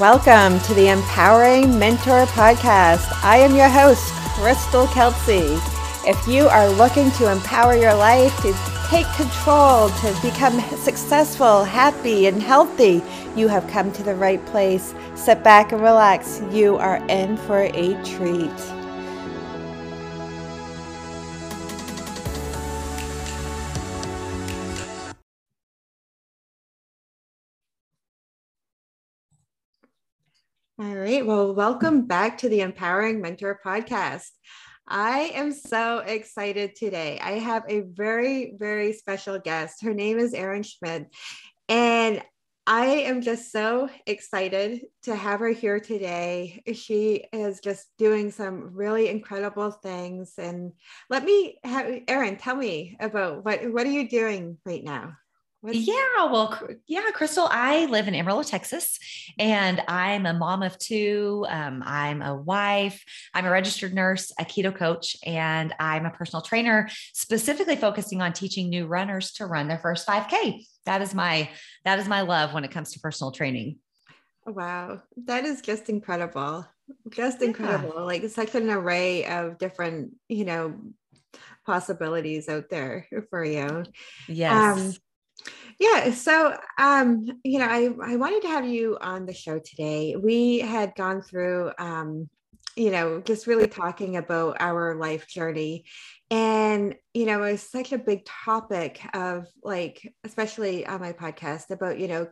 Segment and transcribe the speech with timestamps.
[0.00, 3.10] Welcome to the Empowering Mentor Podcast.
[3.24, 5.58] I am your host, Crystal Kelsey.
[6.08, 8.54] If you are looking to empower your life, to
[8.86, 13.02] take control, to become successful, happy, and healthy,
[13.34, 14.94] you have come to the right place.
[15.16, 16.42] Sit back and relax.
[16.52, 18.77] You are in for a treat.
[30.80, 31.26] All right.
[31.26, 34.28] Well, welcome back to the Empowering Mentor Podcast.
[34.86, 37.18] I am so excited today.
[37.20, 39.82] I have a very, very special guest.
[39.82, 41.12] Her name is Erin Schmidt.
[41.68, 42.22] And
[42.64, 46.62] I am just so excited to have her here today.
[46.72, 50.34] She is just doing some really incredible things.
[50.38, 50.74] And
[51.10, 55.14] let me have Erin, tell me about what, what are you doing right now?
[55.60, 58.98] What's- yeah, well, yeah, Crystal, I live in Amarillo, Texas,
[59.40, 61.44] and I'm a mom of two.
[61.48, 63.02] Um, I'm a wife.
[63.34, 68.32] I'm a registered nurse, a keto coach, and I'm a personal trainer, specifically focusing on
[68.32, 70.64] teaching new runners to run their first 5K.
[70.86, 71.50] That is my
[71.84, 73.78] that is my love when it comes to personal training.
[74.46, 76.66] Wow, that is just incredible.
[77.10, 77.94] Just incredible.
[77.96, 78.02] Yeah.
[78.02, 80.80] Like such an array of different, you know,
[81.66, 83.84] possibilities out there for you.
[84.26, 84.78] Yes.
[84.78, 84.94] Um,
[85.78, 86.10] yeah.
[86.12, 90.16] So, um, you know, I, I wanted to have you on the show today.
[90.16, 92.28] We had gone through, um,
[92.76, 95.84] you know, just really talking about our life journey.
[96.30, 101.70] And, you know, it was such a big topic of like, especially on my podcast
[101.70, 102.28] about, you know,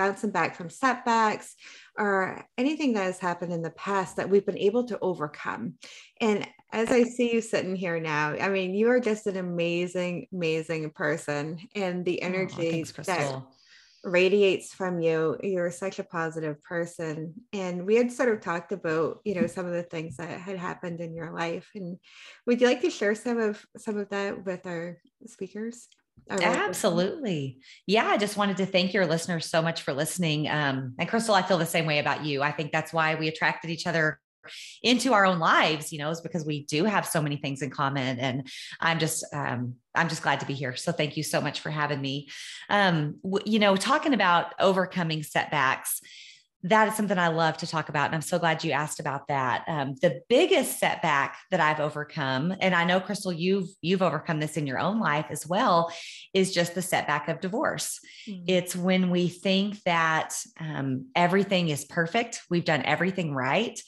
[0.00, 1.54] bouncing back from setbacks
[1.98, 5.74] or anything that has happened in the past that we've been able to overcome.
[6.22, 10.26] And as I see you sitting here now, I mean, you are just an amazing,
[10.32, 11.58] amazing person.
[11.74, 13.42] And the energy oh, thanks, that
[14.04, 17.34] radiates from you, you're such a positive person.
[17.52, 20.56] And we had sort of talked about, you know, some of the things that had
[20.56, 21.68] happened in your life.
[21.74, 21.98] And
[22.46, 24.96] would you like to share some of some of that with our
[25.26, 25.88] speakers?
[26.28, 27.58] Absolutely.
[27.86, 28.06] Yeah.
[28.06, 30.48] I just wanted to thank your listeners so much for listening.
[30.48, 32.42] Um, and Crystal, I feel the same way about you.
[32.42, 34.20] I think that's why we attracted each other
[34.82, 37.70] into our own lives, you know, is because we do have so many things in
[37.70, 38.18] common.
[38.18, 38.48] And
[38.80, 40.76] I'm just, um, I'm just glad to be here.
[40.76, 42.28] So thank you so much for having me.
[42.68, 46.00] Um, w- you know, talking about overcoming setbacks
[46.62, 48.06] that is something I love to talk about.
[48.06, 49.64] And I'm so glad you asked about that.
[49.66, 54.56] Um, the biggest setback that I've overcome, and I know Crystal, you've you've overcome this
[54.56, 55.92] in your own life as well,
[56.34, 57.98] is just the setback of divorce.
[58.28, 58.44] Mm-hmm.
[58.46, 63.80] It's when we think that um, everything is perfect, we've done everything right,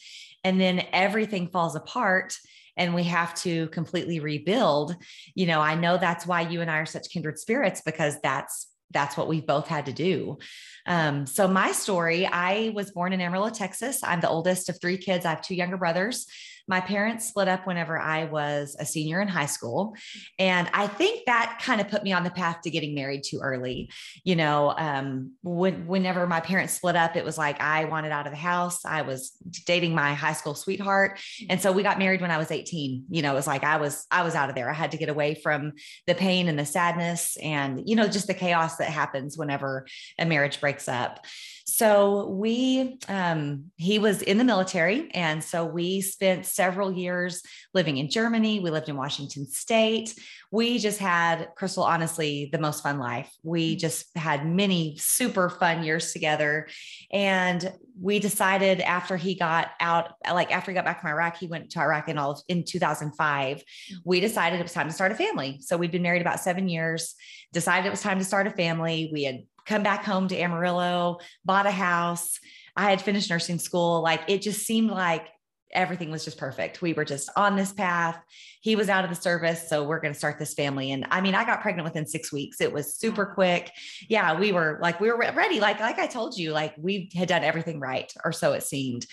[0.43, 2.35] and then everything falls apart
[2.77, 4.97] and we have to completely rebuild.
[5.35, 8.69] You know, I know that's why you and I are such kindred spirits because that's
[8.93, 10.39] that's what we've both had to do.
[10.87, 14.01] Um, so my story, I was born in Amarillo, Texas.
[14.03, 15.25] I'm the oldest of three kids.
[15.25, 16.27] I have two younger brothers.
[16.69, 19.95] My parents split up whenever I was a senior in high school.
[20.39, 23.41] And I think that kind of put me on the path to getting married too
[23.43, 23.91] early.
[24.25, 28.27] You know, um, when, whenever my parents split up, it was like I wanted out
[28.27, 28.85] of the house.
[28.85, 29.33] I was
[29.67, 31.21] dating my high school sweetheart.
[31.49, 33.05] And so we got married when I was 18.
[33.11, 34.71] You know, it was like I was, I was out of there.
[34.71, 35.73] I had to get away from
[36.07, 39.87] the pain and the sadness and, you know, just the chaos that happens whenever
[40.19, 41.25] a marriage breaks up.
[41.65, 45.11] So we, um, he was in the military.
[45.13, 47.43] And so we spent several years
[47.75, 48.61] living in Germany.
[48.61, 50.15] We lived in Washington State.
[50.51, 53.33] We just had, Crystal, honestly, the most fun life.
[53.43, 53.79] We mm.
[53.79, 56.69] just had many super fun years together.
[57.11, 61.47] And we decided after he got out, like after he got back from Iraq, he
[61.47, 63.57] went to Iraq in all of, in 2005.
[63.57, 63.97] Mm.
[64.05, 65.59] We decided it was time to start a family.
[65.61, 67.15] So we'd been married about seven years,
[67.53, 69.11] decided it was time to start a family.
[69.13, 72.39] We had come back home to Amarillo, bought a house.
[72.77, 74.03] I had finished nursing school.
[74.03, 75.29] Like it just seemed like
[75.73, 76.83] everything was just perfect.
[76.83, 78.19] We were just on this path.
[78.61, 79.69] He was out of the service.
[79.69, 80.93] So we're going to start this family.
[80.93, 82.61] And I mean, I got pregnant within six weeks.
[82.61, 83.71] It was super quick.
[84.09, 84.39] Yeah.
[84.39, 85.61] We were like, we were ready.
[85.61, 89.07] Like, like I told you, like we had done everything right or so it seemed.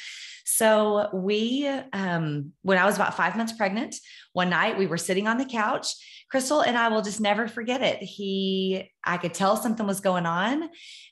[0.46, 3.96] So we, um, when I was about five months pregnant,
[4.34, 5.94] one night we were sitting on the couch
[6.30, 8.04] Crystal and I will just never forget it.
[8.04, 10.70] He, I could tell something was going on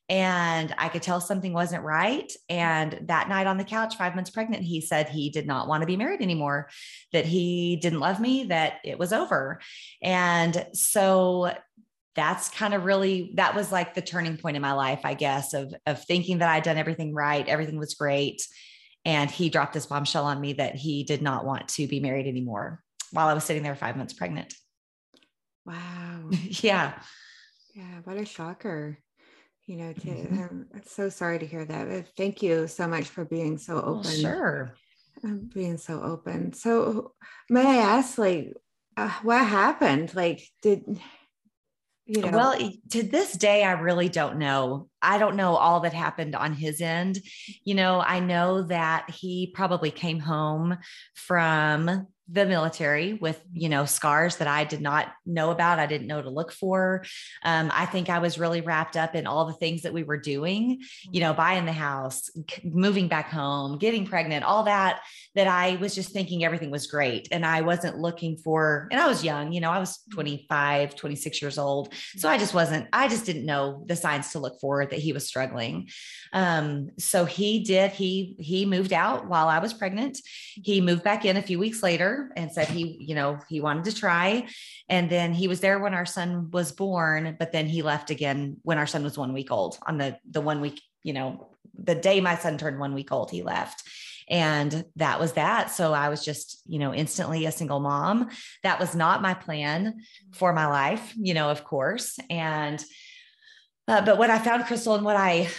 [0.10, 2.32] and I could tell something wasn't right.
[2.50, 5.82] And that night on the couch, five months pregnant, he said he did not want
[5.82, 6.70] to be married anymore,
[7.14, 9.60] that he didn't love me, that it was over.
[10.04, 11.52] And so
[12.16, 15.54] that's kind of really that was like the turning point in my life, I guess,
[15.54, 18.42] of of thinking that I'd done everything right, everything was great.
[19.06, 22.28] And he dropped this bombshell on me that he did not want to be married
[22.28, 24.54] anymore while I was sitting there five months pregnant.
[25.68, 26.30] Wow.
[26.32, 26.94] yeah.
[27.76, 28.00] Yeah.
[28.06, 28.98] What a shocker.
[29.68, 30.62] you know to mm-hmm.
[30.74, 34.22] i'm so sorry to hear that thank you so much for being so open well,
[34.22, 34.76] sure
[35.26, 37.12] um, being so open so
[37.50, 38.54] may i ask like
[38.96, 40.84] uh, what happened like did
[42.06, 45.94] you know well to this day i really don't know i don't know all that
[45.94, 47.20] happened on his end
[47.66, 50.78] you know i know that he probably came home
[51.14, 56.08] from the military with you know scars that i did not know about i didn't
[56.08, 57.04] know to look for.
[57.44, 60.18] Um, i think i was really wrapped up in all the things that we were
[60.18, 62.30] doing you know buying the house
[62.64, 65.02] moving back home getting pregnant all that
[65.36, 67.28] that i was just thinking everything was great.
[67.32, 71.42] And i wasn't looking for and i was young you know i was 25 26
[71.42, 71.94] years old.
[72.18, 75.14] So i just wasn't i just didn't know the signs to look for that he
[75.14, 75.90] was struggling.
[76.34, 80.20] Um, so he did he he moved out while i was pregnant.
[80.56, 83.86] He moved back in a few weeks later and said he, you know, he wanted
[83.86, 84.48] to try.
[84.90, 88.58] And then he was there when our son was born, but then he left again
[88.64, 91.96] when our son was one week old on the, the one week, you know, the
[91.96, 93.84] day my son turned one week old, he left.
[94.30, 95.72] And that was that.
[95.72, 98.30] So I was just, you know, instantly a single mom.
[98.64, 100.02] That was not my plan
[100.34, 102.20] for my life, you know, of course.
[102.30, 102.84] And,
[103.88, 105.50] uh, but what I found, Crystal, and what I,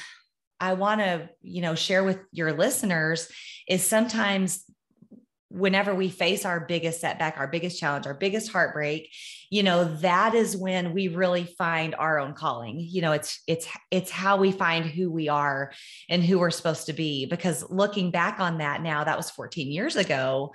[0.61, 3.31] I want to, you know, share with your listeners
[3.67, 4.65] is sometimes
[5.51, 9.11] whenever we face our biggest setback, our biggest challenge, our biggest heartbreak,
[9.51, 12.79] you know, that is when we really find our own calling.
[12.79, 15.73] You know, it's it's it's how we find who we are
[16.09, 19.73] and who we're supposed to be because looking back on that now, that was 14
[19.73, 20.53] years ago.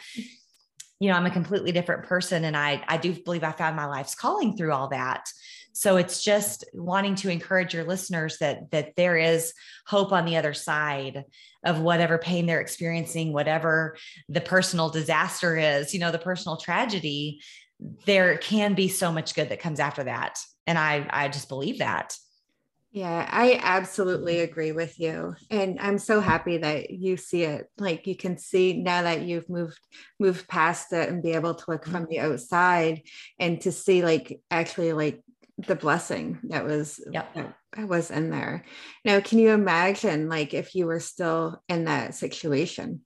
[1.00, 3.86] You know, I'm a completely different person and I I do believe I found my
[3.86, 5.28] life's calling through all that.
[5.74, 9.54] So it's just wanting to encourage your listeners that that there is
[9.86, 11.26] hope on the other side
[11.66, 13.98] of whatever pain they're experiencing, whatever
[14.30, 17.42] the personal disaster is, you know, the personal tragedy,
[18.06, 20.40] there can be so much good that comes after that.
[20.68, 22.16] And I I just believe that.
[22.92, 25.36] Yeah, I absolutely agree with you.
[25.50, 27.68] And I'm so happy that you see it.
[27.80, 29.80] Like you can see now that you've moved
[30.20, 33.02] moved past it and be able to look from the outside
[33.40, 35.24] and to see like actually like
[35.58, 37.34] the blessing that was yep.
[37.36, 38.66] that was in there.
[39.06, 43.02] Now, can you imagine like if you were still in that situation?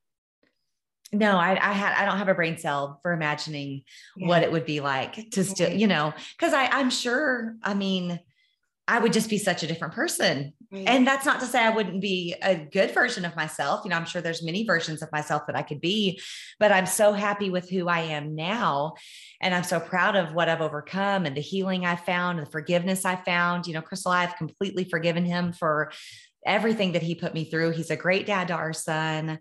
[1.11, 3.83] No, I, I had I don't have a brain cell for imagining
[4.15, 4.27] yeah.
[4.27, 8.19] what it would be like to still, you know, because I I'm sure, I mean,
[8.87, 10.53] I would just be such a different person.
[10.71, 10.83] Right.
[10.85, 13.85] And that's not to say I wouldn't be a good version of myself.
[13.85, 16.19] You know, I'm sure there's many versions of myself that I could be,
[16.59, 18.95] but I'm so happy with who I am now.
[19.39, 22.51] And I'm so proud of what I've overcome and the healing I found, and the
[22.51, 23.65] forgiveness I found.
[23.65, 25.91] You know, Crystal, I've completely forgiven him for
[26.45, 27.71] everything that he put me through.
[27.71, 29.39] He's a great dad to our son.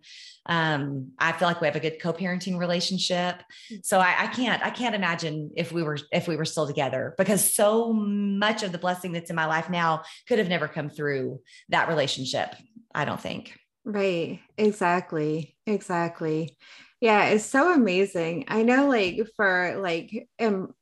[0.48, 3.42] Um, I feel like we have a good co-parenting relationship.
[3.82, 7.14] So I, I, can't, I can't imagine if we were, if we were still together
[7.18, 10.88] because so much of the blessing that's in my life now could have never come
[10.88, 11.40] through
[11.70, 12.54] that relationship.
[12.94, 13.58] I don't think.
[13.84, 14.40] Right.
[14.56, 15.56] Exactly.
[15.66, 16.56] Exactly.
[17.00, 17.26] Yeah.
[17.26, 18.44] It's so amazing.
[18.48, 20.72] I know like for like, um,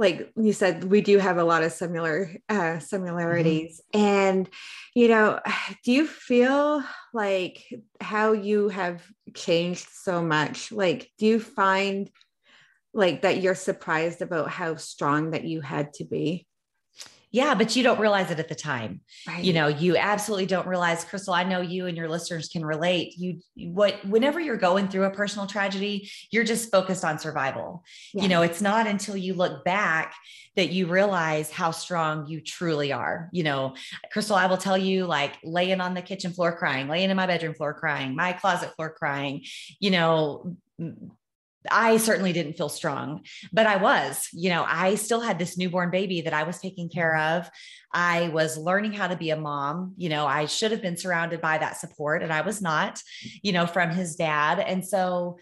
[0.00, 4.06] like you said we do have a lot of similar uh, similarities mm-hmm.
[4.06, 4.48] and
[4.94, 5.38] you know
[5.84, 6.82] do you feel
[7.12, 7.62] like
[8.00, 12.10] how you have changed so much like do you find
[12.92, 16.46] like that you're surprised about how strong that you had to be
[17.30, 19.00] yeah, but you don't realize it at the time.
[19.26, 19.44] Right.
[19.44, 21.32] You know, you absolutely don't realize, Crystal.
[21.32, 23.14] I know you and your listeners can relate.
[23.16, 23.40] You,
[23.72, 27.84] what, whenever you're going through a personal tragedy, you're just focused on survival.
[28.12, 28.22] Yeah.
[28.22, 30.14] You know, it's not until you look back
[30.56, 33.28] that you realize how strong you truly are.
[33.32, 33.74] You know,
[34.12, 37.26] Crystal, I will tell you, like laying on the kitchen floor crying, laying in my
[37.26, 39.44] bedroom floor crying, my closet floor crying,
[39.78, 40.56] you know,
[41.70, 45.90] I certainly didn't feel strong, but I was, you know, I still had this newborn
[45.90, 47.50] baby that I was taking care of.
[47.92, 49.94] I was learning how to be a mom.
[49.96, 53.02] You know, I should have been surrounded by that support and I was not,
[53.42, 54.58] you know, from his dad.
[54.60, 55.38] And so,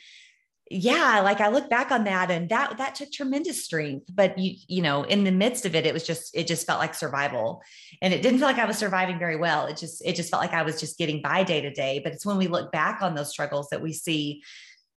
[0.70, 4.56] yeah, like I look back on that and that that took tremendous strength, but you
[4.66, 7.62] you know, in the midst of it it was just it just felt like survival.
[8.02, 9.66] And it didn't feel like I was surviving very well.
[9.66, 12.12] It just it just felt like I was just getting by day to day, but
[12.12, 14.42] it's when we look back on those struggles that we see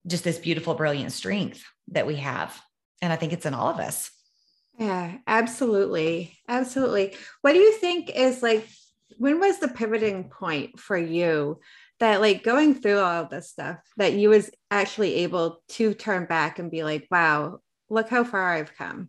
[0.09, 2.61] just this beautiful, brilliant strength that we have.
[3.01, 4.11] And I think it's in all of us.
[4.79, 6.39] Yeah, absolutely.
[6.49, 7.15] Absolutely.
[7.43, 8.69] What do you think is like,
[9.17, 11.61] when was the pivoting point for you
[12.01, 16.27] that like going through all of this stuff that you was actually able to turn
[16.27, 17.59] back and be like, wow,
[17.91, 19.09] look how far I've come?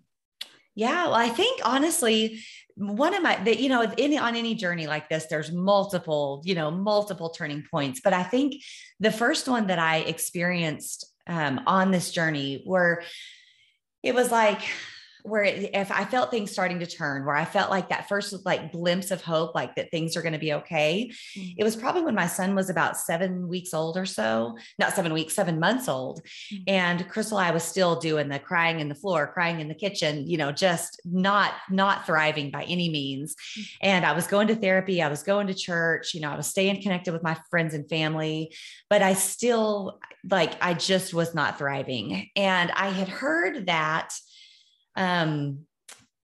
[0.80, 2.40] Yeah, well, I think honestly,
[2.78, 6.56] one of my that you know in, on any journey like this there's multiple you
[6.56, 8.00] know multiple turning points.
[8.02, 8.64] But i think
[9.02, 13.04] the first one that i experienced um, on this journey where
[14.02, 14.62] it was like
[15.24, 18.46] where it, if I felt things starting to turn, where I felt like that first
[18.46, 21.12] like glimpse of hope, like that things are going to be okay.
[21.38, 21.52] Mm-hmm.
[21.58, 25.14] It was probably when my son was about seven weeks old or so, not seven
[25.14, 26.22] weeks, seven months old.
[26.24, 26.64] Mm-hmm.
[26.68, 30.28] And Crystal, I was still doing the crying in the floor, crying in the kitchen,
[30.28, 33.36] you know, just not, not thriving by any means.
[33.36, 33.64] Mm-hmm.
[33.82, 35.02] And I was going to therapy.
[35.02, 37.88] I was going to church, you know, I was staying connected with my friends and
[37.90, 38.56] family,
[38.90, 40.00] but I still
[40.30, 42.30] like, I just was not thriving.
[42.36, 44.14] And I had heard that
[45.00, 45.66] um,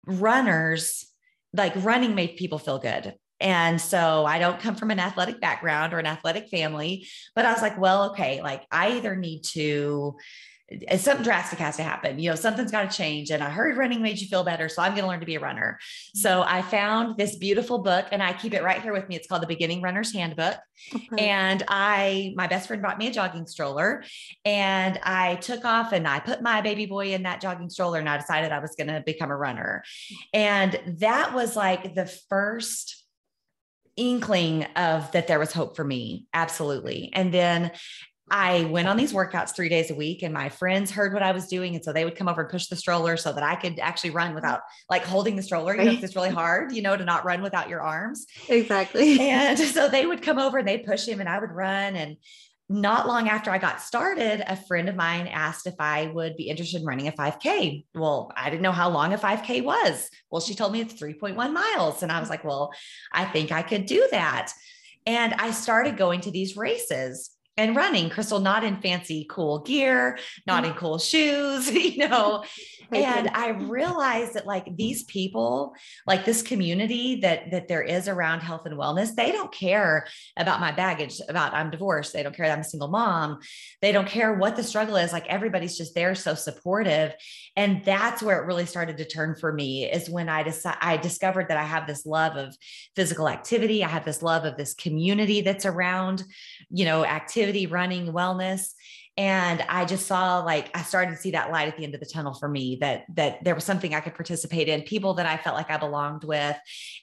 [0.06, 1.08] runners,
[1.54, 3.16] like running made people feel good.
[3.40, 7.52] And so I don't come from an athletic background or an athletic family, but I
[7.52, 10.16] was like, well, okay, like I either need to
[10.98, 12.18] something drastic has to happen.
[12.18, 13.30] You know, something's got to change.
[13.30, 14.68] And I heard running made you feel better.
[14.68, 15.78] So I'm going to learn to be a runner.
[16.16, 16.56] So mm-hmm.
[16.56, 19.16] I found this beautiful book and I keep it right here with me.
[19.16, 20.58] It's called The Beginning Runner's Handbook.
[21.18, 24.04] And I, my best friend bought me a jogging stroller
[24.44, 28.10] and I took off and I put my baby boy in that jogging stroller and
[28.10, 29.84] I decided I was going to become a runner.
[30.34, 33.04] And that was like the first
[33.96, 37.72] inkling of that there was hope for me absolutely and then
[38.30, 41.32] I went on these workouts three days a week, and my friends heard what I
[41.32, 41.76] was doing.
[41.76, 44.10] And so they would come over and push the stroller so that I could actually
[44.10, 45.76] run without like holding the stroller.
[45.76, 48.26] You know, it's really hard, you know, to not run without your arms.
[48.50, 49.20] Exactly.
[49.36, 51.96] And so they would come over and they'd push him, and I would run.
[51.96, 52.18] And
[52.68, 56.50] not long after I got started, a friend of mine asked if I would be
[56.50, 57.86] interested in running a 5K.
[57.94, 60.10] Well, I didn't know how long a 5K was.
[60.32, 62.02] Well, she told me it's 3.1 miles.
[62.02, 62.72] And I was like, well,
[63.14, 64.52] I think I could do that.
[65.06, 70.18] And I started going to these races and running crystal not in fancy cool gear
[70.46, 70.68] not mm.
[70.68, 72.44] in cool shoes you know
[72.92, 75.74] and i realized that like these people
[76.08, 80.06] like this community that that there is around health and wellness they don't care
[80.38, 82.14] about my baggage about i'm divorced.
[82.14, 83.40] They don't care that i'm a single mom.
[83.82, 85.12] They don't care what the struggle is.
[85.12, 87.14] Like everybody's just there so supportive.
[87.56, 90.98] And that's where it really started to turn for me is when i decided i
[90.98, 92.56] discovered that i have this love of
[92.96, 93.84] physical activity.
[93.84, 96.24] I have this love of this community that's around
[96.70, 98.74] you know activity running wellness
[99.18, 102.00] and i just saw like i started to see that light at the end of
[102.00, 105.26] the tunnel for me that that there was something i could participate in people that
[105.26, 106.58] i felt like i belonged with.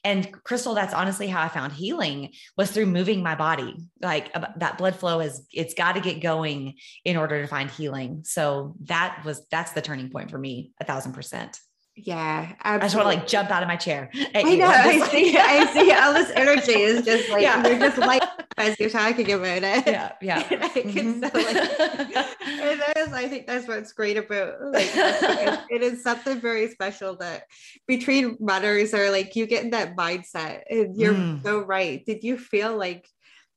[0.05, 3.77] And crystal that's honestly how i found healing was through moving my body.
[4.01, 8.23] Like that blood flow is it's got to get going in order to find healing.
[8.25, 11.59] So that was that's the turning point for me a thousand percent
[11.95, 12.65] yeah, absolutely.
[12.65, 14.11] I just want to like jump out of my chair.
[14.35, 14.65] I know.
[14.65, 15.37] I like, see.
[15.37, 15.93] I see.
[15.93, 17.67] All this energy is just like yeah.
[17.69, 18.23] you're just like
[18.57, 19.87] as you're talking about it.
[19.87, 20.47] Yeah, yeah.
[20.51, 21.21] And I can mm-hmm.
[21.21, 26.71] so like, that is, I think that's what's great about like it is something very
[26.71, 27.45] special that
[27.87, 30.63] between runners or like you get in that mindset.
[30.71, 31.43] And you're mm.
[31.43, 32.05] so right.
[32.07, 33.07] Did you feel like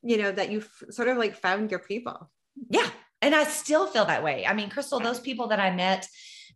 [0.03, 2.29] you know that you sort of like found your people?
[2.69, 2.89] Yeah,
[3.21, 4.45] and I still feel that way.
[4.45, 6.05] I mean, Crystal, those people that I met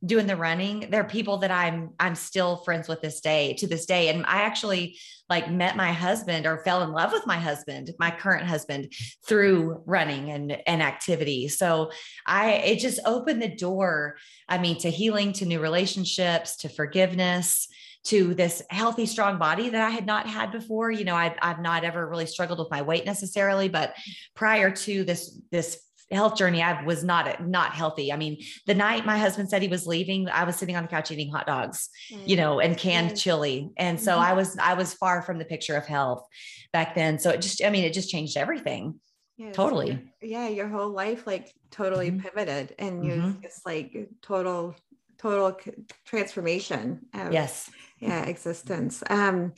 [0.06, 3.86] doing the running they're people that i'm i'm still friends with this day to this
[3.86, 4.98] day and i actually
[5.30, 8.92] like met my husband or fell in love with my husband my current husband
[9.28, 11.92] through running and and activity so
[12.26, 14.16] i it just opened the door
[14.48, 17.68] i mean to healing to new relationships to forgiveness
[18.06, 20.90] to this healthy, strong body that I had not had before.
[20.90, 23.94] You know, I've, I've not ever really struggled with my weight necessarily, but
[24.36, 28.12] prior to this, this health journey, I was not not healthy.
[28.12, 30.90] I mean, the night my husband said he was leaving, I was sitting on the
[30.90, 32.24] couch eating hot dogs, mm-hmm.
[32.28, 33.16] you know, and canned mm-hmm.
[33.16, 33.70] chili.
[33.78, 34.22] And so mm-hmm.
[34.22, 36.26] I was I was far from the picture of health
[36.74, 37.20] back then.
[37.20, 39.00] So it just I mean, it just changed everything.
[39.38, 39.56] Yes.
[39.56, 40.12] Totally.
[40.22, 42.20] Yeah, your whole life like totally mm-hmm.
[42.20, 43.42] pivoted and you mm-hmm.
[43.42, 44.76] just like total
[45.20, 45.58] total
[46.06, 49.54] transformation of, yes yeah existence um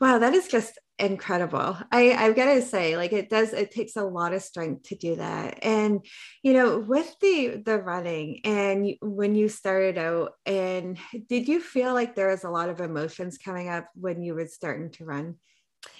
[0.00, 1.76] wow that is just incredible.
[1.90, 4.94] I i've got to say like it does it takes a lot of strength to
[4.94, 5.58] do that.
[5.62, 6.04] And
[6.42, 10.98] you know with the the running and when you started out and
[11.28, 14.46] did you feel like there was a lot of emotions coming up when you were
[14.46, 15.36] starting to run?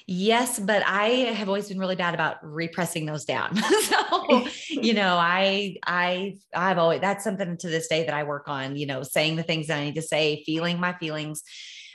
[0.07, 3.57] Yes, but I have always been really bad about repressing those down.
[3.83, 8.49] so, you know, I I I've always that's something to this day that I work
[8.49, 11.43] on, you know, saying the things that I need to say, feeling my feelings,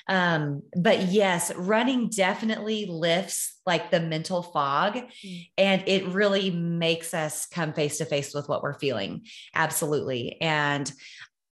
[0.09, 5.47] um, but yes, running definitely lifts like the mental fog mm.
[5.55, 9.21] and it really makes us come face to face with what we're feeling.
[9.53, 10.41] Absolutely.
[10.41, 10.91] And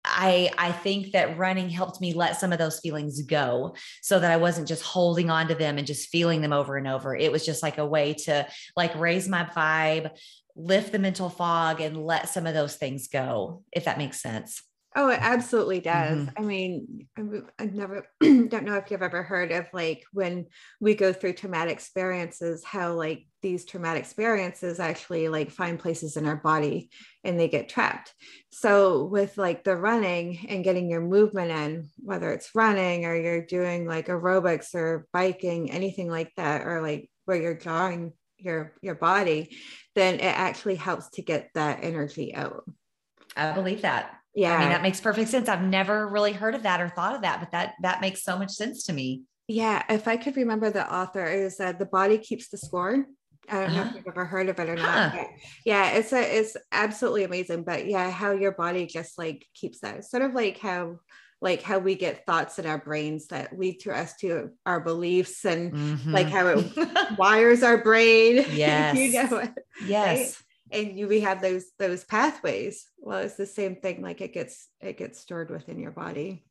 [0.05, 4.31] I I think that running helped me let some of those feelings go so that
[4.31, 7.17] I wasn't just holding on to them and just feeling them over and over.
[7.17, 8.47] It was just like a way to
[8.77, 10.11] like raise my vibe,
[10.55, 14.63] lift the mental fog and let some of those things go, if that makes sense.
[14.97, 16.19] Oh, it absolutely does.
[16.19, 16.39] Mm-hmm.
[16.39, 17.09] I mean,
[17.59, 20.47] I, never don't know if you've ever heard of like when
[20.81, 26.27] we go through traumatic experiences, how like these traumatic experiences actually like find places in
[26.27, 26.91] our body
[27.25, 28.15] and they get trapped.
[28.53, 33.45] So with like the running and getting your movement in, whether it's running or you're
[33.45, 38.95] doing like aerobics or biking, anything like that, or like where you're drawing your your
[38.95, 39.57] body,
[39.97, 42.65] then it actually helps to get that energy out.
[43.37, 44.21] I believe that.
[44.35, 44.57] Yeah.
[44.57, 45.49] I mean, that makes perfect sense.
[45.49, 48.39] I've never really heard of that or thought of that, but that that makes so
[48.39, 49.23] much sense to me.
[49.47, 49.83] Yeah.
[49.89, 53.07] If I could remember the author, is that the body keeps the score.
[53.49, 53.75] I don't uh-huh.
[53.75, 53.97] know if uh-huh.
[53.97, 55.13] you've ever heard of it or not.
[55.13, 55.25] Huh.
[55.65, 57.65] yeah, it's a it's absolutely amazing.
[57.65, 60.99] But yeah, how your body just like keeps that sort of like how
[61.45, 65.45] like how we get thoughts in our brains that lead to us to our beliefs
[65.45, 66.11] and mm-hmm.
[66.11, 68.45] like how it wires our brain.
[68.55, 68.97] Yes.
[68.97, 69.49] you know,
[69.85, 70.19] yes.
[70.19, 70.44] Right?
[70.75, 72.87] And you we have those those pathways.
[72.99, 76.45] Well it's the same thing like it gets it gets stored within your body.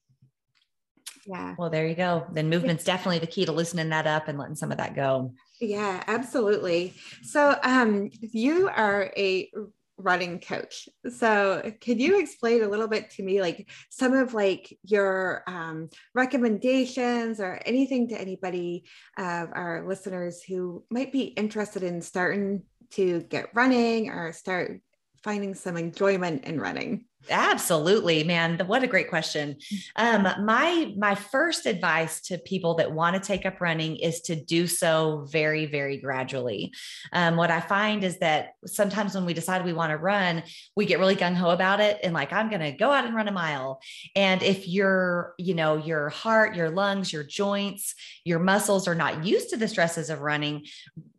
[1.26, 1.56] Yeah.
[1.58, 2.26] Well there you go.
[2.32, 5.34] Then movement's definitely the key to loosening that up and letting some of that go.
[5.62, 6.96] Yeah absolutely.
[7.24, 9.50] So um you are a
[9.98, 10.90] running coach.
[11.10, 15.90] So could you explain a little bit to me like some of like your um,
[16.14, 18.86] recommendations or anything to anybody
[19.18, 22.64] of our listeners who might be interested in starting
[22.96, 24.82] to get running or start
[25.24, 27.06] finding some enjoyment in running?
[27.30, 28.60] Absolutely, man.
[28.66, 29.58] What a great question.
[29.96, 34.36] Um, my my first advice to people that want to take up running is to
[34.36, 36.74] do so very, very gradually.
[37.14, 40.44] Um, what I find is that sometimes when we decide we want to run,
[40.76, 43.16] we get really gung ho about it and like I'm going to go out and
[43.16, 43.80] run a mile.
[44.16, 49.26] And if your, you know, your heart, your lungs, your joints, your muscles are not
[49.26, 50.66] used to the stresses of running,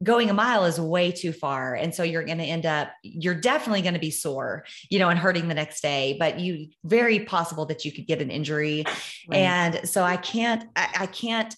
[0.02, 2.88] going a mile is way too far, and so you're going to end up.
[3.02, 6.68] You're definitely going to be sore, you know, and hurting the next day but you
[6.84, 8.84] very possible that you could get an injury.
[9.28, 9.38] Right.
[9.38, 11.54] And so I can't, I, I can't,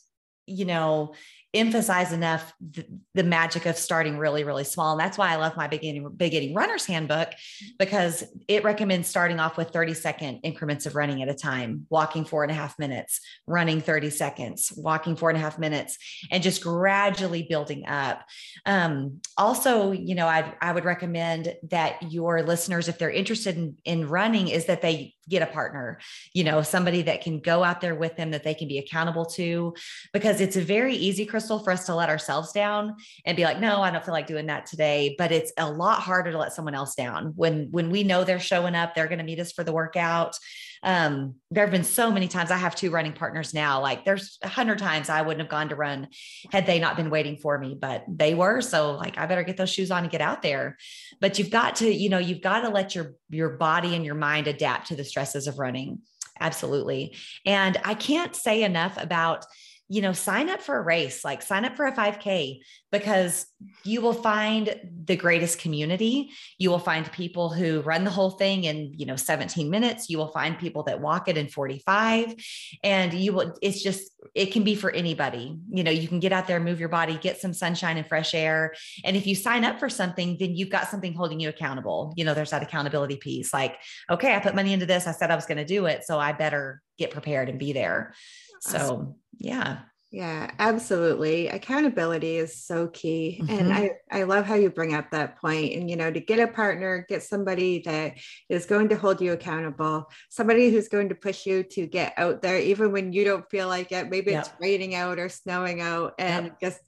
[0.47, 1.15] you know,
[1.57, 4.93] emphasize enough the, the, magic of starting really, really small.
[4.93, 7.33] And that's why I love my beginning beginning runner's handbook
[7.79, 12.25] because it recommends starting off with 30 second increments of running at a time, walking
[12.25, 15.99] four and a half minutes, running 30 seconds, walking four and a half minutes,
[16.31, 18.23] and just gradually building up.
[18.65, 23.77] Um, also, you know, I I would recommend that your listeners, if they're interested in,
[23.85, 25.99] in running, is that they get a partner,
[26.33, 29.25] you know, somebody that can go out there with them that they can be accountable
[29.25, 29.75] to,
[30.13, 33.61] because it's a very easy, Crystal, for us to let ourselves down and be like,
[33.61, 35.15] no, I don't feel like doing that today.
[35.17, 38.41] But it's a lot harder to let someone else down when when we know they're
[38.41, 40.37] showing up, they're going to meet us for the workout
[40.83, 43.81] um, there have been so many times I have two running partners now.
[43.81, 46.09] Like there's a hundred times I wouldn't have gone to run
[46.53, 48.61] had they not been waiting for me, but they were.
[48.61, 50.77] So like I better get those shoes on and get out there.
[51.21, 54.15] But you've got to, you know, you've got to let your your body and your
[54.15, 56.01] mind adapt to the stresses of running.
[56.39, 57.17] Absolutely.
[57.45, 59.45] And I can't say enough about
[59.89, 62.59] you know, sign up for a race, like sign up for a 5K
[62.91, 63.47] because
[63.85, 66.31] you will find the greatest community.
[66.59, 70.11] You will find people who run the whole thing in, you know, 17 minutes.
[70.11, 72.35] You will find people that walk it in 45.
[72.83, 75.57] And you will, it's just, it can be for anybody.
[75.71, 78.35] You know, you can get out there, move your body, get some sunshine and fresh
[78.35, 78.75] air.
[79.05, 82.13] And if you sign up for something, then you've got something holding you accountable.
[82.17, 83.77] You know, there's that accountability piece like,
[84.11, 85.07] okay, I put money into this.
[85.07, 86.05] I said I was going to do it.
[86.05, 88.15] So I better get prepared and be there.
[88.61, 89.79] So, yeah.
[90.13, 91.49] Yeah, absolutely.
[91.49, 93.41] Accountability is so key.
[93.43, 93.53] Mm-hmm.
[93.53, 95.75] And I, I love how you bring up that point.
[95.75, 98.15] And, you know, to get a partner, get somebody that
[98.49, 102.41] is going to hold you accountable, somebody who's going to push you to get out
[102.41, 104.09] there, even when you don't feel like it.
[104.09, 104.47] Maybe yep.
[104.47, 106.61] it's raining out or snowing out, and yep.
[106.61, 106.81] just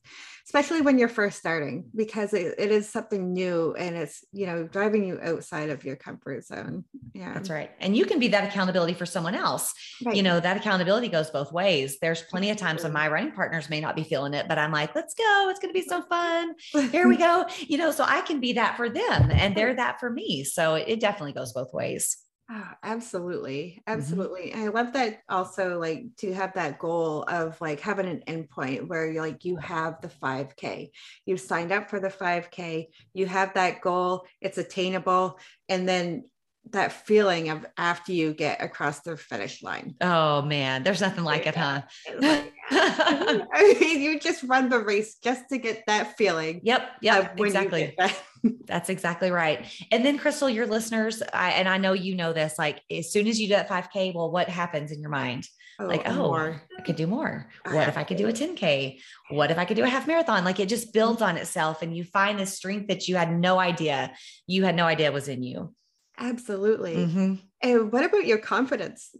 [0.48, 4.66] especially when you're first starting because it, it is something new and it's you know
[4.66, 6.84] driving you outside of your comfort zone.
[7.12, 7.34] Yeah.
[7.34, 7.70] That's right.
[7.80, 9.74] And you can be that accountability for someone else.
[10.02, 10.16] Right.
[10.16, 11.98] you know that accountability goes both ways.
[12.00, 14.72] There's plenty of times when my running partners may not be feeling it but i'm
[14.72, 15.48] like let's go.
[15.50, 16.54] It's going to be so fun.
[16.90, 17.44] Here we go.
[17.66, 20.44] You know so i can be that for them and they're that for me.
[20.44, 22.16] So it definitely goes both ways
[22.50, 23.82] Oh, absolutely.
[23.94, 23.98] Mm-hmm.
[23.98, 24.52] Absolutely.
[24.52, 24.62] Mm-hmm.
[24.62, 29.10] I love that also like to have that goal of like having an endpoint where
[29.10, 30.90] you're like you have the 5k.
[31.26, 36.24] You signed up for the 5k, you have that goal, it's attainable and then
[36.72, 39.94] that feeling of after you get across the finish line.
[40.00, 41.82] Oh man, there's nothing like it, huh?
[42.18, 46.60] Like, I mean, you just run the race just to get that feeling.
[46.64, 46.88] Yep.
[47.02, 47.40] Yep.
[47.40, 47.96] Exactly.
[48.66, 49.66] That's exactly right.
[49.90, 53.26] And then Crystal, your listeners, I, and I know you know this, like as soon
[53.26, 55.46] as you do that 5K, well, what happens in your mind?
[55.80, 56.60] Oh, like, oh, more.
[56.76, 57.48] I could do more.
[57.70, 58.98] What if I could do a 10K?
[59.30, 60.44] What if I could do a half marathon?
[60.44, 63.60] Like it just builds on itself and you find this strength that you had no
[63.60, 64.12] idea,
[64.46, 65.72] you had no idea was in you.
[66.18, 66.96] Absolutely.
[66.96, 67.34] Mm-hmm.
[67.62, 69.14] And what about your confidence?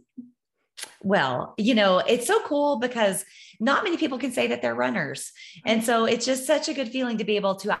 [1.01, 3.25] Well, you know, it's so cool because
[3.59, 5.31] not many people can say that they're runners.
[5.65, 7.79] And so it's just such a good feeling to be able to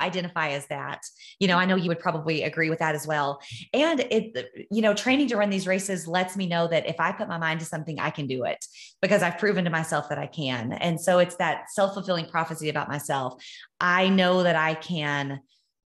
[0.00, 1.00] identify as that.
[1.38, 3.40] You know, I know you would probably agree with that as well.
[3.72, 7.12] And it, you know, training to run these races lets me know that if I
[7.12, 8.62] put my mind to something, I can do it
[9.00, 10.72] because I've proven to myself that I can.
[10.72, 13.42] And so it's that self fulfilling prophecy about myself.
[13.80, 15.40] I know that I can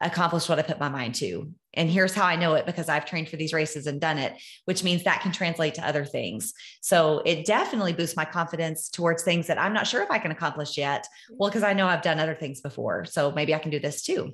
[0.01, 1.51] accomplish what I put my mind to.
[1.76, 4.34] And here's how I know it because I've trained for these races and done it,
[4.66, 6.54] which means that can translate to other things.
[6.82, 10.32] So it definitely boosts my confidence towards things that I'm not sure if I can
[10.32, 11.08] accomplish yet.
[11.30, 13.06] Well, because I know I've done other things before.
[13.06, 14.34] So maybe I can do this too.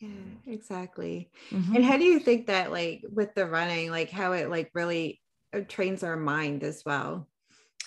[0.00, 0.08] Yeah,
[0.46, 1.30] exactly.
[1.50, 1.76] Mm-hmm.
[1.76, 5.20] And how do you think that, like, with the running, like, how it like really
[5.54, 7.28] uh, trains our mind as well?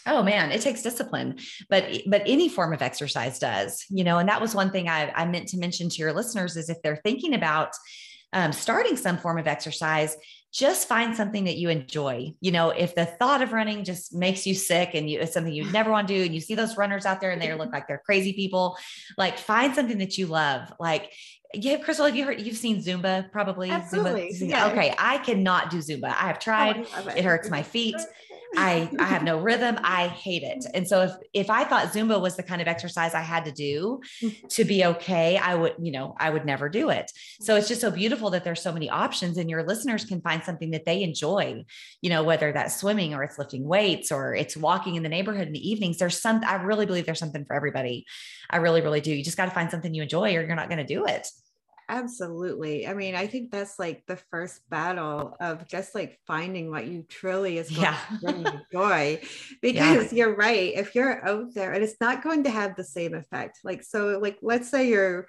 [0.08, 1.38] oh man it takes discipline
[1.70, 5.12] but but any form of exercise does you know and that was one thing I,
[5.12, 7.72] I meant to mention to your listeners is if they're thinking about
[8.38, 10.15] um, starting some form of exercise
[10.54, 14.45] just find something that you enjoy you know if the thought of running just makes
[14.45, 16.78] you sick and you, it's something you never want to do and you see those
[16.78, 18.78] runners out there and they look like they're crazy people
[19.17, 21.12] like find something that you love like
[21.54, 22.41] yeah, Crystal, have you heard?
[22.41, 23.69] You've seen Zumba, probably.
[23.69, 24.34] Absolutely.
[24.34, 24.50] Zumba.
[24.50, 24.67] Yeah.
[24.67, 26.08] Okay, I cannot do Zumba.
[26.08, 26.86] I have tried.
[26.93, 27.19] Oh, it.
[27.19, 27.95] it hurts my feet.
[28.56, 29.78] I I have no rhythm.
[29.84, 30.66] I hate it.
[30.74, 33.52] And so if if I thought Zumba was the kind of exercise I had to
[33.52, 34.48] do mm-hmm.
[34.48, 37.12] to be okay, I would, you know, I would never do it.
[37.42, 40.44] So it's just so beautiful that there's so many options and your listeners can find
[40.44, 41.66] something that they enjoy,
[42.02, 45.48] you know, whether that's swimming or it's lifting weights or it's walking in the neighborhood
[45.48, 45.98] in the evenings.
[45.98, 48.06] There's some I really believe there's something for everybody.
[48.50, 49.14] I really, really do.
[49.14, 51.28] You just got to find something you enjoy or you're not going to do it.
[51.89, 52.86] Absolutely.
[52.86, 57.04] I mean, I think that's like the first battle of just like finding what you
[57.08, 57.97] truly is going yeah.
[58.10, 59.21] to bring you joy.
[59.62, 60.17] Because yeah.
[60.17, 60.73] you're right.
[60.76, 63.60] If you're out there and it's not going to have the same effect.
[63.63, 65.28] Like, so like let's say you're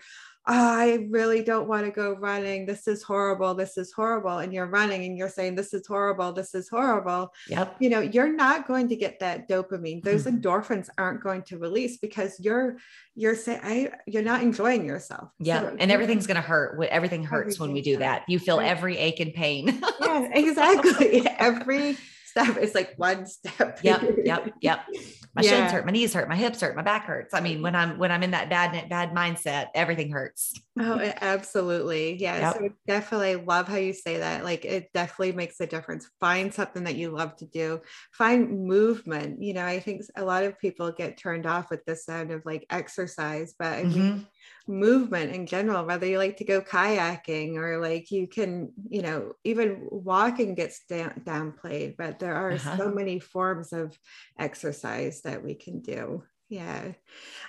[0.51, 2.65] I really don't want to go running.
[2.65, 3.53] This is horrible.
[3.53, 4.39] This is horrible.
[4.39, 6.33] And you're running and you're saying, This is horrible.
[6.33, 7.35] This is horrible.
[7.49, 7.77] Yep.
[7.81, 10.03] You know, you're not going to get that dopamine.
[10.03, 10.39] Those mm-hmm.
[10.39, 12.79] endorphins aren't going to release because you're
[13.15, 15.29] you're saying I you're not enjoying yourself.
[15.39, 15.61] Yeah.
[15.61, 16.83] So, and everything's gonna hurt.
[16.91, 18.25] Everything hurts everything when we do that.
[18.27, 19.83] You feel every ache and pain.
[20.01, 21.27] yeah, exactly.
[21.39, 23.81] every step is like one step.
[23.83, 24.03] Yep.
[24.25, 24.55] Yep.
[24.63, 24.81] Yep
[25.39, 25.51] my yeah.
[25.51, 27.33] shins hurt, my knees hurt, my hips hurt, my back hurts.
[27.33, 30.53] I mean, when I'm when I'm in that bad bad mindset, everything hurts.
[30.81, 32.17] Oh, absolutely.
[32.21, 32.39] Yeah.
[32.39, 32.55] Yep.
[32.55, 34.43] So definitely love how you say that.
[34.43, 36.11] Like it definitely makes a difference.
[36.19, 37.81] Find something that you love to do.
[38.13, 39.41] Find movement.
[39.41, 42.45] You know, I think a lot of people get turned off with the sound of
[42.45, 44.19] like exercise, but I mm-hmm.
[44.67, 49.33] Movement in general, whether you like to go kayaking or like you can, you know,
[49.45, 52.77] even walking gets down, downplayed, but there are uh-huh.
[52.77, 53.99] so many forms of
[54.39, 56.23] exercise that we can do.
[56.49, 56.93] Yeah.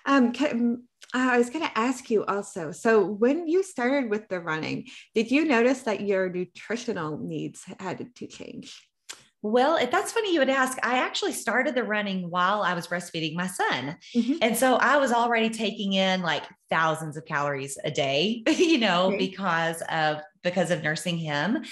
[0.06, 0.84] Um, can,
[1.14, 2.72] I was going to ask you also.
[2.72, 8.14] So, when you started with the running, did you notice that your nutritional needs had
[8.16, 8.89] to change?
[9.42, 12.88] Well, if that's funny you would ask, I actually started the running while I was
[12.88, 13.96] breastfeeding my son.
[14.14, 14.34] Mm-hmm.
[14.42, 19.08] And so I was already taking in like thousands of calories a day, you know,
[19.08, 19.18] okay.
[19.18, 21.66] because of because of nursing him.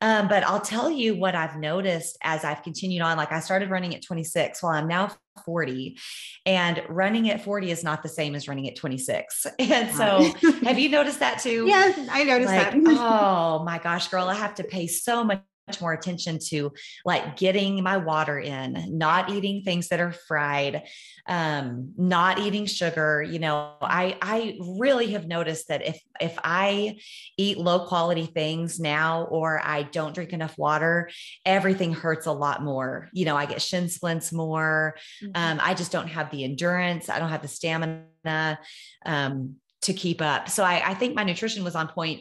[0.00, 3.16] Um, but I'll tell you what I've noticed as I've continued on.
[3.16, 5.10] Like I started running at 26 while I'm now
[5.44, 5.98] 40
[6.46, 10.30] and running at 40 is not the same as running at 26 and so
[10.64, 14.34] have you noticed that too yes i noticed like, that oh my gosh girl i
[14.34, 15.40] have to pay so much
[15.80, 16.72] more attention to
[17.04, 20.82] like getting my water in, not eating things that are fried,
[21.26, 23.22] um, not eating sugar.
[23.22, 26.98] You know, I I really have noticed that if if I
[27.36, 31.10] eat low quality things now or I don't drink enough water,
[31.46, 33.08] everything hurts a lot more.
[33.12, 34.96] You know, I get shin splints more.
[35.22, 35.30] Mm-hmm.
[35.34, 37.08] Um, I just don't have the endurance.
[37.08, 38.58] I don't have the stamina.
[39.04, 40.48] Um, to keep up.
[40.48, 42.20] So I, I, think my nutrition was on point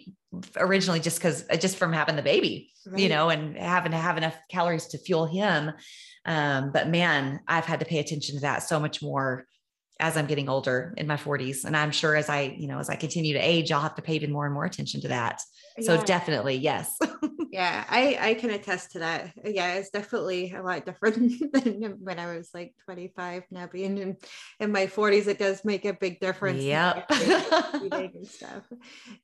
[0.58, 3.00] originally just because uh, just from having the baby, right.
[3.00, 5.71] you know, and having to have enough calories to fuel him.
[6.26, 9.45] Um, but man, I've had to pay attention to that so much more
[10.00, 11.63] as I'm getting older in my 40s.
[11.63, 14.02] And I'm sure as I, you know, as I continue to age, I'll have to
[14.02, 15.41] pay even more and more attention to that.
[15.79, 16.03] So yeah.
[16.03, 16.97] definitely, yes.
[17.51, 19.31] yeah, I I can attest to that.
[19.43, 23.43] Yeah, it's definitely a lot different than when I was like 25.
[23.51, 24.17] Now being in,
[24.60, 26.63] in my 40s, it does make a big difference.
[26.63, 27.03] Yeah.
[27.10, 28.63] and stuff.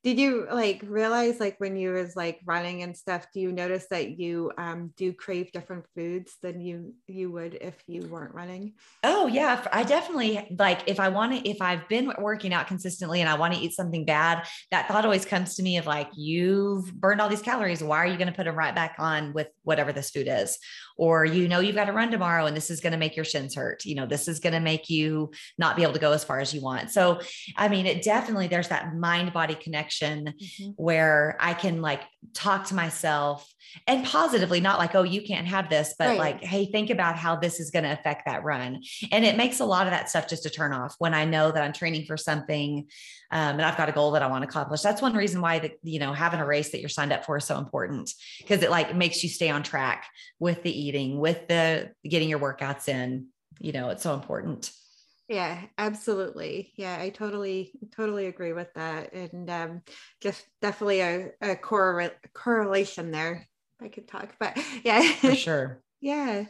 [0.02, 3.26] Did you like realize like when you was like running and stuff?
[3.32, 7.74] Do you notice that you um do crave different foods than you you would if
[7.86, 8.74] you weren't running?
[9.04, 13.20] Oh yeah, I definitely like if I want to if I've been working out consistently
[13.20, 16.08] and I want to eat something bad, that thought always comes to me of like
[16.38, 17.82] you've burned all these calories.
[17.82, 20.58] Why are you going to put them right back on with whatever this food is?
[20.96, 23.24] Or you know you've got to run tomorrow and this is going to make your
[23.24, 23.84] shins hurt.
[23.84, 26.40] You know, this is going to make you not be able to go as far
[26.40, 26.90] as you want.
[26.90, 27.20] So,
[27.56, 30.70] I mean, it definitely there's that mind body connection mm-hmm.
[30.76, 32.02] where I can like
[32.34, 33.52] talk to myself
[33.86, 36.18] and positively, not like, oh, you can't have this, but right.
[36.18, 38.82] like, hey, think about how this is going to affect that run.
[39.12, 41.50] And it makes a lot of that stuff just to turn off when I know
[41.50, 42.86] that I'm training for something
[43.30, 44.80] um, and I've got a goal that I want to accomplish.
[44.80, 47.36] That's one reason why the, you know, having a race that you're signed up for
[47.36, 50.06] is so important because it like makes you stay on track
[50.38, 53.26] with the eating, with the getting your workouts in.
[53.60, 54.70] You know, it's so important.
[55.28, 56.72] Yeah, absolutely.
[56.76, 59.12] Yeah, I totally, totally agree with that.
[59.12, 59.82] And um,
[60.22, 63.46] just definitely a, a correl- correlation there.
[63.80, 65.82] I could talk, but yeah, for sure.
[66.00, 66.44] yeah.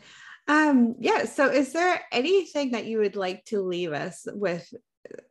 [0.46, 1.24] Um, yeah.
[1.24, 4.72] So is there anything that you would like to leave us with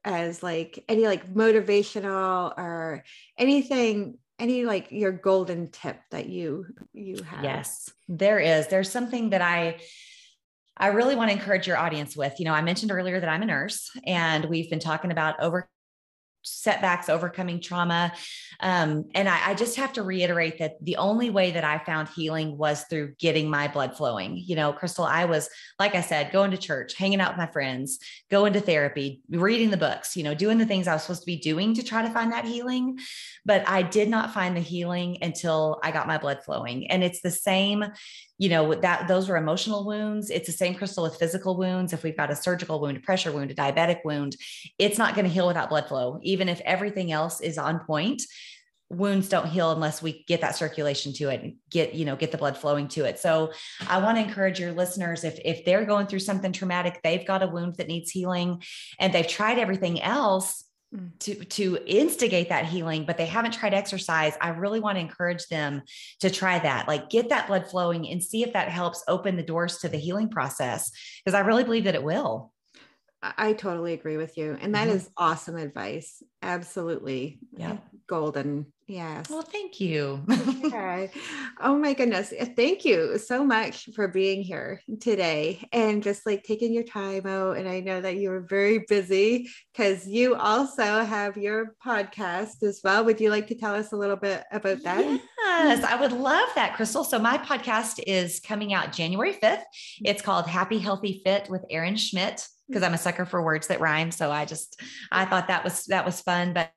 [0.04, 3.04] as like any like motivational or
[3.38, 9.32] anything any like your golden tip that you you have yes there is there's something
[9.32, 9.78] that i
[10.80, 12.40] I really want to encourage your audience with.
[12.40, 15.70] You know, I mentioned earlier that I'm a nurse and we've been talking about over
[16.48, 18.14] setbacks, overcoming trauma.
[18.60, 22.10] Um, and I, I, just have to reiterate that the only way that I found
[22.10, 24.36] healing was through getting my blood flowing.
[24.36, 27.52] You know, Crystal, I was, like I said, going to church, hanging out with my
[27.52, 28.00] friends,
[28.32, 31.28] going to therapy, reading the books, you know, doing the things I was supposed to
[31.28, 32.98] be doing to try to find that healing.
[33.46, 36.90] But I did not find the healing until I got my blood flowing.
[36.90, 37.86] And it's the same
[38.38, 42.04] you know that those were emotional wounds it's the same crystal with physical wounds if
[42.04, 44.36] we've got a surgical wound a pressure wound a diabetic wound
[44.78, 48.22] it's not going to heal without blood flow even if everything else is on point
[48.90, 52.32] wounds don't heal unless we get that circulation to it and get you know get
[52.32, 53.20] the blood flowing to it.
[53.20, 53.52] So
[53.90, 57.44] i want to encourage your listeners if if they're going through something traumatic they've got
[57.44, 58.64] a wound that needs healing
[59.00, 60.64] and they've tried everything else
[60.96, 61.20] Mm.
[61.20, 65.46] to to instigate that healing but they haven't tried exercise i really want to encourage
[65.48, 65.82] them
[66.22, 66.88] to try that.
[66.88, 69.98] Like get that blood flowing and see if that helps open the doors to the
[69.98, 70.90] healing process
[71.26, 72.54] because i really believe that it will
[73.22, 74.98] i totally agree with you and that mm-hmm.
[74.98, 77.78] is awesome advice absolutely yeah
[78.08, 79.30] golden Yes.
[79.30, 80.24] Well, thank you.
[80.66, 81.12] okay.
[81.60, 82.34] Oh my goodness.
[82.56, 87.58] Thank you so much for being here today and just like taking your time out.
[87.58, 92.80] And I know that you are very busy because you also have your podcast as
[92.82, 93.04] well.
[93.04, 95.20] Would you like to tell us a little bit about that?
[95.48, 97.04] Yes, I would love that, Crystal.
[97.04, 99.64] So my podcast is coming out January 5th.
[100.06, 103.80] It's called Happy Healthy Fit with Erin Schmidt because I'm a sucker for words that
[103.80, 104.12] rhyme.
[104.12, 106.54] So I just I thought that was that was fun.
[106.54, 106.72] But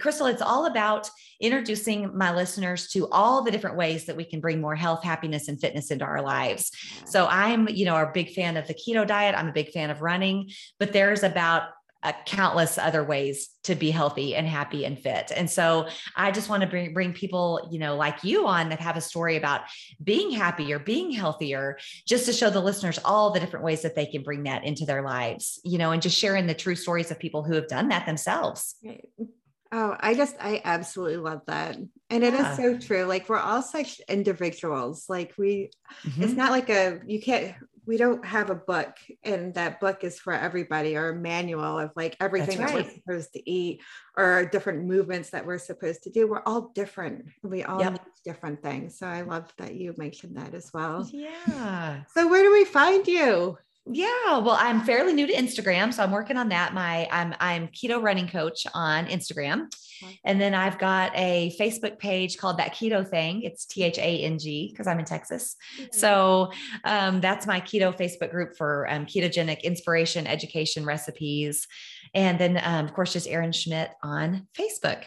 [0.00, 4.40] Crystal, it's all about introducing my listeners to all the different ways that we can
[4.40, 6.70] bring more health, happiness, and fitness into our lives.
[7.04, 9.34] So I'm, you know, a big fan of the keto diet.
[9.36, 11.64] I'm a big fan of running, but there's about
[12.04, 15.32] uh, countless other ways to be healthy and happy and fit.
[15.34, 18.78] And so I just want to bring bring people, you know, like you on that
[18.80, 19.62] have a story about
[20.02, 24.06] being happier, being healthier, just to show the listeners all the different ways that they
[24.06, 27.18] can bring that into their lives, you know, and just sharing the true stories of
[27.18, 28.76] people who have done that themselves.
[29.72, 31.76] Oh, I just, I absolutely love that.
[32.08, 32.52] And it yeah.
[32.52, 33.06] is so true.
[33.06, 35.06] Like, we're all such individuals.
[35.08, 35.70] Like, we,
[36.06, 36.22] mm-hmm.
[36.22, 40.18] it's not like a, you can't, we don't have a book and that book is
[40.18, 42.68] for everybody or a manual of like everything right.
[42.68, 43.82] that we're supposed to eat
[44.16, 46.26] or different movements that we're supposed to do.
[46.26, 47.26] We're all different.
[47.42, 47.92] We all yep.
[47.92, 48.98] need different things.
[48.98, 51.08] So I love that you mentioned that as well.
[51.12, 52.02] Yeah.
[52.14, 53.58] So where do we find you?
[53.86, 56.72] Yeah, well, I'm fairly new to Instagram, so I'm working on that.
[56.72, 59.66] My I'm I'm keto running coach on Instagram.
[60.24, 63.42] And then I've got a Facebook page called that keto thang.
[63.42, 65.56] It's T H A N G because I'm in Texas.
[65.78, 65.86] Mm-hmm.
[65.92, 66.50] So
[66.84, 71.66] um, that's my keto Facebook group for um, ketogenic inspiration, education, recipes.
[72.14, 75.04] And then, um, of course, just Erin Schmidt on Facebook.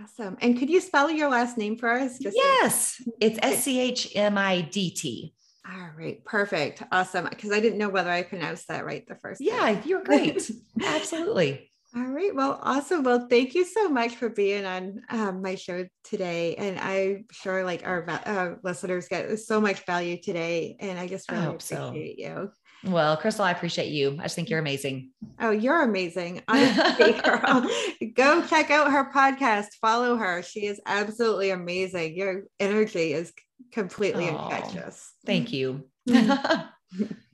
[0.00, 0.36] Awesome.
[0.40, 2.18] And could you spell your last name for us?
[2.18, 5.34] Just yes, so- it's S C H M I D T.
[5.70, 6.82] All right, perfect.
[6.90, 7.26] Awesome.
[7.28, 9.76] Because I didn't know whether I pronounced that right the first yeah, time.
[9.76, 10.50] Yeah, you're great.
[10.82, 11.70] Absolutely.
[11.96, 12.34] All right.
[12.34, 13.02] Well, awesome.
[13.02, 16.54] Well, thank you so much for being on um, my show today.
[16.56, 20.76] And I'm sure like our uh, listeners get so much value today.
[20.80, 21.92] And I just really I appreciate so.
[21.94, 22.50] you.
[22.84, 24.16] Well, Crystal, I appreciate you.
[24.20, 25.10] I just think you're amazing.
[25.40, 26.42] Oh, you're amazing.
[26.48, 27.68] girl.
[28.14, 29.68] Go check out her podcast.
[29.80, 30.42] Follow her.
[30.42, 32.16] She is absolutely amazing.
[32.16, 33.32] Your energy is
[33.72, 35.12] completely oh, infectious.
[35.24, 35.84] Thank you.